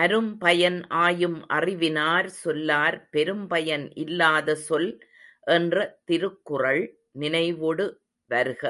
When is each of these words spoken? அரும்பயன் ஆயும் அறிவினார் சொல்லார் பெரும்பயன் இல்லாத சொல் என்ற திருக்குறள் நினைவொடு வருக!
அரும்பயன் 0.00 0.76
ஆயும் 1.02 1.38
அறிவினார் 1.48 2.28
சொல்லார் 2.34 2.98
பெரும்பயன் 3.10 3.86
இல்லாத 3.96 4.56
சொல் 4.66 4.90
என்ற 5.48 5.76
திருக்குறள் 6.04 6.84
நினைவொடு 7.14 7.86
வருக! 8.30 8.62